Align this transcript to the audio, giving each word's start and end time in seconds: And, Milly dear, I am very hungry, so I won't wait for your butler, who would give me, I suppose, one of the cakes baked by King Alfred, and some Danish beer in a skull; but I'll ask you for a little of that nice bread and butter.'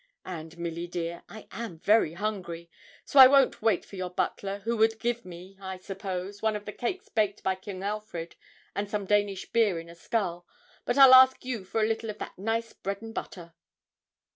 And, 0.25 0.57
Milly 0.57 0.87
dear, 0.87 1.21
I 1.29 1.47
am 1.51 1.77
very 1.77 2.13
hungry, 2.13 2.71
so 3.05 3.19
I 3.19 3.27
won't 3.27 3.61
wait 3.61 3.85
for 3.85 3.97
your 3.97 4.09
butler, 4.09 4.57
who 4.61 4.75
would 4.77 4.97
give 4.99 5.23
me, 5.25 5.59
I 5.61 5.77
suppose, 5.77 6.41
one 6.41 6.55
of 6.55 6.65
the 6.65 6.71
cakes 6.73 7.07
baked 7.07 7.43
by 7.43 7.53
King 7.53 7.83
Alfred, 7.83 8.35
and 8.73 8.89
some 8.89 9.05
Danish 9.05 9.51
beer 9.51 9.77
in 9.77 9.89
a 9.89 9.93
skull; 9.93 10.47
but 10.85 10.97
I'll 10.97 11.13
ask 11.13 11.45
you 11.45 11.63
for 11.63 11.81
a 11.83 11.87
little 11.87 12.09
of 12.09 12.17
that 12.17 12.39
nice 12.39 12.73
bread 12.73 13.03
and 13.03 13.13
butter.' 13.13 13.53